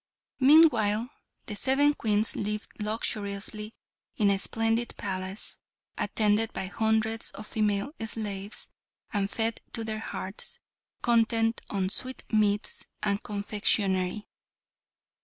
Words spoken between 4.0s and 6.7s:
in a splendid palace, attended by